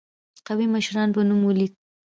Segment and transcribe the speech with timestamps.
[0.45, 1.73] قومي مشرانو په نوم ولیک.